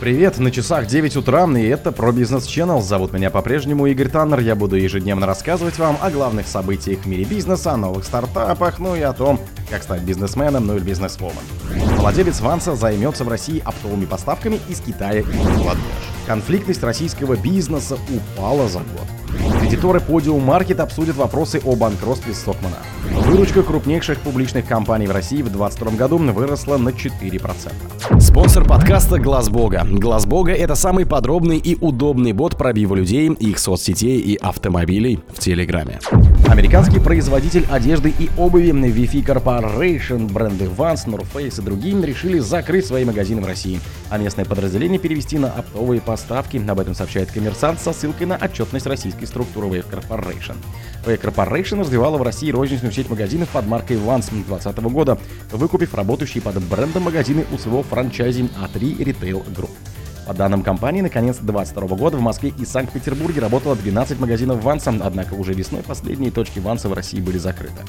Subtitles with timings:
[0.00, 2.82] Привет, на часах 9 утра, и это про бизнес Channel.
[2.82, 4.40] Зовут меня по-прежнему Игорь Таннер.
[4.40, 8.96] Я буду ежедневно рассказывать вам о главных событиях в мире бизнеса, о новых стартапах, ну
[8.96, 11.38] и о том, как стать бизнесменом, ну или бизнесвомен.
[11.96, 15.80] Владелец Ванса займется в России оптовыми поставками из Китая и Бангладеш.
[16.26, 19.60] Конфликтность российского бизнеса упала за год.
[19.60, 22.78] Кредиторы Podium Market обсудят вопросы о банкротстве Стокмана.
[23.34, 28.20] Выручка крупнейших публичных компаний в России в 2022 году выросла на 4%.
[28.20, 29.84] Спонсор подкаста Глаз Бога.
[29.90, 35.40] Глаз Бога это самый подробный и удобный бот пробива людей, их соцсетей и автомобилей в
[35.40, 35.98] Телеграме.
[36.46, 42.86] Американский производитель одежды и обуви Wi-Fi Corporation, бренды Vans, North Face и другие решили закрыть
[42.86, 46.62] свои магазины в России, а местное подразделение перевести на оптовые поставки.
[46.68, 50.54] Об этом сообщает коммерсант со ссылкой на отчетность российской структуры Wave Corporation.
[51.04, 55.18] Wave Corporation развивала в России розничную сеть магазинов под маркой Vans 2020 года,
[55.52, 59.93] выкупив работающие под брендом магазины у своего франчайзи A3 Retail Group.
[60.26, 64.94] По данным компании, на конец 2022 года в Москве и Санкт-Петербурге работало 12 магазинов Ванса,
[65.02, 67.82] однако уже весной последние точки Ванса в России были закрыты.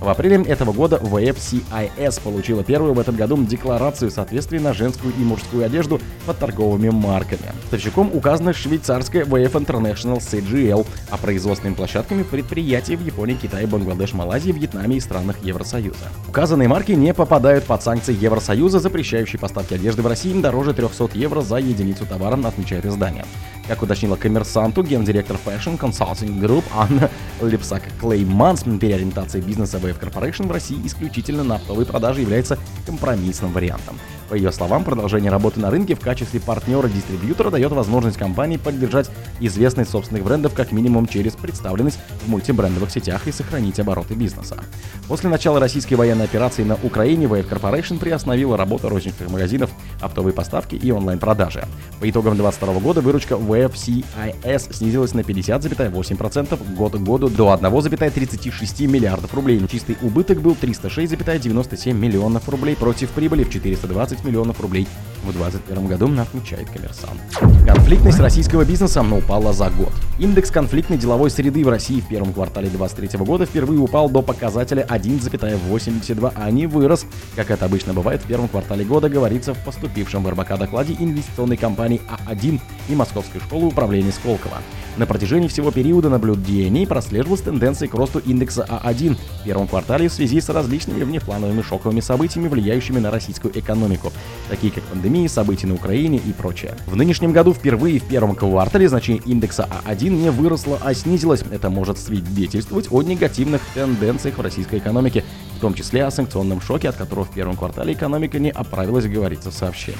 [0.00, 5.20] В апреле этого года VFCIS получила первую в этом году декларацию соответствия на женскую и
[5.22, 7.42] мужскую одежду под торговыми марками.
[7.64, 14.52] Поставщиком указана швейцарская VF International CGL, а производственными площадками предприятия в Японии, Китае, Бангладеш, Малайзии,
[14.52, 15.96] Вьетнаме и странах Евросоюза.
[16.28, 21.40] Указанные марки не попадают под санкции Евросоюза, запрещающие поставки одежды в России дороже 300 евро
[21.40, 23.24] за единицу товара, отмечает издание.
[23.70, 27.08] Как уточнила коммерсанту, гендиректор Fashion Consulting Group Анна
[27.40, 33.96] Липсак Клейманс, переориентация бизнеса VF Corporation в России исключительно на оптовые продажи является компромиссным вариантом.
[34.28, 39.10] По ее словам, продолжение работы на рынке в качестве партнера-дистрибьютора дает возможность компании поддержать
[39.40, 44.62] известность собственных брендов как минимум через представленность в мультибрендовых сетях и сохранить обороты бизнеса.
[45.08, 50.76] После начала российской военной операции на Украине Wave Corporation приостановила работу розничных магазинов, оптовые поставки
[50.76, 51.66] и онлайн-продажи.
[51.98, 53.36] По итогам 2022 года выручка
[53.68, 59.60] WFCIS снизилась на 50,8% год к году до 1,36 миллиардов рублей.
[59.70, 64.86] Чистый убыток был 306,97 миллионов рублей против прибыли в 420 15 миллионов рублей
[65.22, 67.20] в 2021 году, отмечает коммерсант.
[67.66, 69.92] Конфликтность российского бизнеса упала за год.
[70.18, 74.86] Индекс конфликтной деловой среды в России в первом квартале 2023 года впервые упал до показателя
[74.88, 80.24] 1,82, а не вырос, как это обычно бывает в первом квартале года, говорится в поступившем
[80.24, 84.58] в РБК докладе инвестиционной компании А1 и Московской школы управления Сколково.
[84.96, 90.12] На протяжении всего периода наблюдений прослеживалась тенденция к росту индекса А1 в первом квартале в
[90.12, 94.12] связи с различными внеплановыми шоковыми событиями, влияющими на российскую экономику,
[94.48, 96.76] такие как пандемия, события на Украине и прочее.
[96.86, 101.42] В нынешнем году впервые в первом квартале значение индекса А1 не выросло, а снизилось.
[101.50, 105.24] Это может свидетельствовать о негативных тенденциях в российской экономике,
[105.56, 109.50] в том числе о санкционном шоке, от которого в первом квартале экономика не оправилась, говорится
[109.50, 109.98] в сообщении.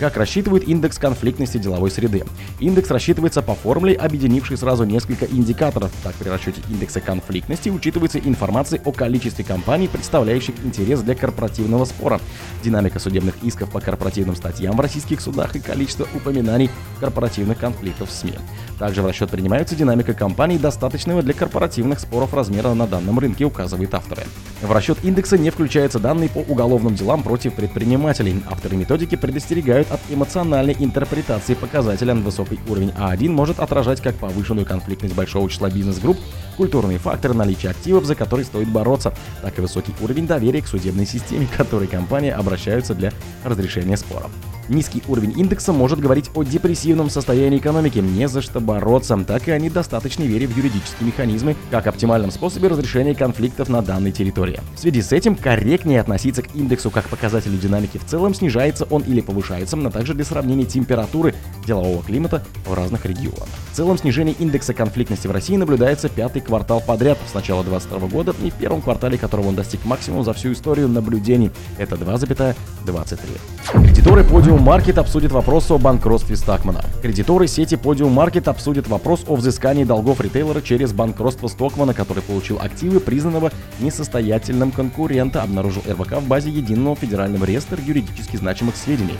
[0.00, 2.24] Как рассчитывает индекс конфликтности деловой среды?
[2.58, 5.92] Индекс рассчитывается по формуле, объединившей сразу несколько индикаторов.
[6.02, 12.18] Так, при расчете индекса конфликтности учитывается информация о количестве компаний, представляющих интерес для корпоративного спора,
[12.64, 18.12] динамика судебных исков по корпоративным статьям в российских судах и количество упоминаний корпоративных конфликтов в
[18.12, 18.32] СМИ.
[18.78, 23.92] Также в расчет принимается динамика компаний, достаточного для корпоративных споров размера на данном рынке, указывают
[23.92, 24.22] авторы.
[24.62, 28.42] В расчет индекса не включаются данные по уголовным делам против предпринимателей.
[28.50, 32.14] Авторы методики предостерегают от эмоциональной интерпретации показателя.
[32.14, 36.18] Высокий уровень А1 может отражать как повышенную конфликтность большого числа бизнес-групп,
[36.56, 39.12] культурные факторы, наличие активов, за которые стоит бороться,
[39.42, 43.12] так и высокий уровень доверия к судебной системе, к которой компании обращаются для
[43.44, 44.30] разрешения споров.
[44.70, 49.50] Низкий уровень индекса может говорить о депрессивном состоянии экономики, не за что бороться, так и
[49.50, 54.60] о недостаточной вере в юридические механизмы как оптимальном способе разрешения конфликтов на данной территории.
[54.76, 59.02] В связи с этим корректнее относиться к индексу как показателю динамики в целом, снижается он
[59.02, 61.34] или повышается, но также для сравнения температуры
[61.66, 63.48] делового климата в разных регионах.
[63.72, 68.34] В целом снижение индекса конфликтности в России наблюдается пятый квартал подряд с начала 2022 года
[68.40, 71.50] и в первом квартале которого он достиг максимума за всю историю наблюдений.
[71.76, 73.82] Это 2,23.
[73.82, 74.22] Кредиторы
[74.60, 76.84] Podium Market обсудят вопрос о банкротстве Стакмана.
[77.00, 82.58] Кредиторы сети Podium Market обсудят вопрос о взыскании долгов ритейлера через банкротство Стокмана, который получил
[82.60, 89.16] активы признанного несостоятельным конкурента, обнаружил РБК в базе Единого федерального реестра юридически значимых сведений.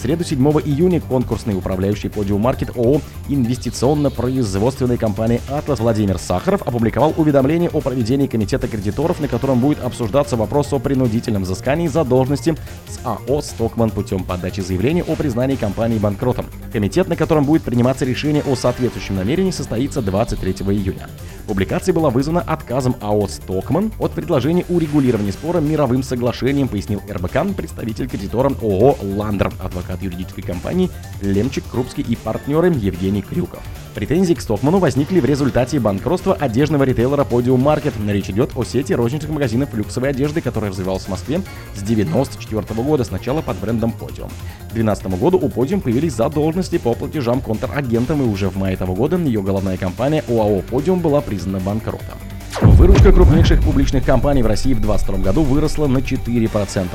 [0.00, 7.82] Среду 7 июня конкурсный управляющий Market ООО инвестиционно-производственной компании «Атлас» Владимир Сахаров опубликовал уведомление о
[7.82, 12.56] проведении комитета кредиторов, на котором будет обсуждаться вопрос о принудительном взыскании задолженности
[12.88, 16.46] с АО «Стокман» путем подачи заявления о признании компании банкротом.
[16.72, 21.10] Комитет, на котором будет приниматься решение о соответствующем намерении, состоится 23 июня.
[21.50, 28.08] Публикация была вызвана отказом АО «Стокман» от предложения урегулирования спора мировым соглашением, пояснил РБК представитель
[28.08, 30.90] кредитора ООО «Ландер», адвокат юридической компании
[31.22, 33.64] «Лемчик, Крупский и партнеры» Евгений Крюков.
[33.94, 37.92] Претензии к Стокману возникли в результате банкротства одежного ритейлера Podium Market.
[38.10, 41.42] Речь идет о сети розничных магазинов люксовой одежды, которая развивалась в Москве
[41.74, 44.30] с 1994 года, сначала под брендом Podium.
[44.70, 48.94] К 2012 году у Podium появились задолженности по платежам контрагентам, и уже в мае того
[48.94, 52.18] года ее головная компания ОАО Podium была признана банкротом.
[52.62, 56.86] Выручка крупнейших публичных компаний в России в 2022 году выросла на 4%.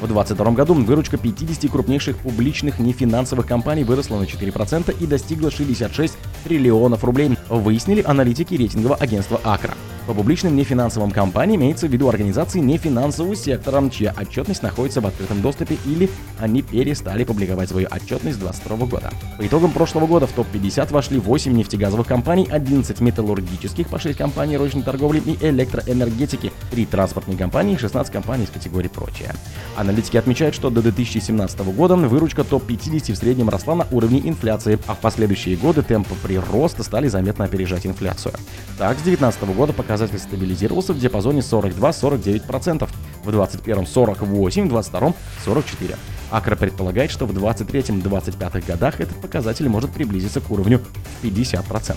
[0.00, 6.16] В 2022 году выручка 50 крупнейших публичных нефинансовых компаний выросла на 4% и достигла 66
[6.44, 9.74] триллионов рублей, выяснили аналитики рейтингового агентства Акра.
[10.08, 15.42] По публичным нефинансовым компаниям имеется в виду организации нефинансового сектора, чья отчетность находится в открытом
[15.42, 16.08] доступе или
[16.38, 19.10] они перестали публиковать свою отчетность с 2022 года.
[19.36, 24.56] По итогам прошлого года в топ-50 вошли 8 нефтегазовых компаний, 11 металлургических, по 6 компаний
[24.56, 29.34] розничной торговли и электроэнергетики, 3 транспортные компании и 16 компаний из категории «Прочее».
[29.76, 34.94] Аналитики отмечают, что до 2017 года выручка топ-50 в среднем росла на уровне инфляции, а
[34.94, 38.32] в последующие годы темпы прироста стали заметно опережать инфляцию.
[38.78, 42.88] Так, с 2019 года показатель показатель стабилизировался в диапазоне 42-49%,
[43.24, 45.14] в 21-м 48, в 22-м
[45.44, 45.96] 44.
[46.30, 50.80] Акра предполагает, что в 23-25 годах этот показатель может приблизиться к уровню
[51.24, 51.96] 50%.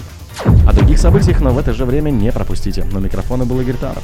[0.65, 2.85] О других событиях, но в это же время не пропустите.
[2.85, 4.03] На микрофона был Игорь Танов.